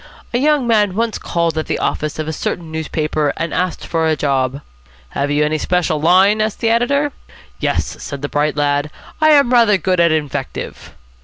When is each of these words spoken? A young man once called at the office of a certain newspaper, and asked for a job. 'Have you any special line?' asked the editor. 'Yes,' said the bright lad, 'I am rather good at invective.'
A 0.33 0.39
young 0.39 0.65
man 0.65 0.95
once 0.95 1.19
called 1.19 1.59
at 1.59 1.67
the 1.67 1.77
office 1.77 2.17
of 2.17 2.27
a 2.27 2.33
certain 2.33 2.71
newspaper, 2.71 3.33
and 3.37 3.53
asked 3.53 3.85
for 3.85 4.07
a 4.07 4.15
job. 4.15 4.61
'Have 5.09 5.29
you 5.29 5.45
any 5.45 5.59
special 5.59 6.01
line?' 6.01 6.41
asked 6.41 6.59
the 6.59 6.71
editor. 6.71 7.11
'Yes,' 7.59 7.97
said 8.01 8.23
the 8.23 8.27
bright 8.27 8.57
lad, 8.57 8.89
'I 9.21 9.29
am 9.29 9.53
rather 9.53 9.77
good 9.77 9.99
at 9.99 10.11
invective.' 10.11 10.95